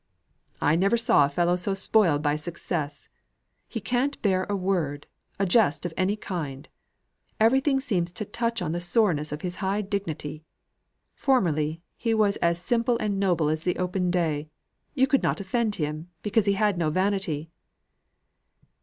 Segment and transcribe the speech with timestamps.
[0.59, 3.07] "I never saw a fellow so spoiled by success.
[3.67, 5.05] He can't bear a word;
[5.37, 6.67] a jest of any kind.
[7.39, 10.43] Everything seems to touch on the soreness of his high dignity.
[11.13, 14.49] Formerly, he was as simple and noble as the open day;
[14.95, 17.51] you could not offend him, because he had no vanity."